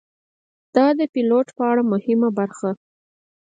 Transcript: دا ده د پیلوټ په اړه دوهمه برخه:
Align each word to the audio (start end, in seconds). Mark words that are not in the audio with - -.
دا 0.75 0.87
ده 0.97 1.05
د 1.09 1.09
پیلوټ 1.13 1.47
په 1.57 1.63
اړه 1.71 1.83
دوهمه 1.89 2.29
برخه: 2.39 2.69